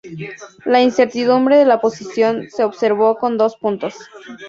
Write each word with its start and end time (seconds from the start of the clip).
La 0.65 0.81
incertidumbre 0.81 1.57
de 1.57 1.65
la 1.65 1.79
posición 1.79 2.47
se 2.49 2.63
observó 2.63 3.17
con 3.19 3.37
dos 3.37 3.55
puntos. 3.57 3.93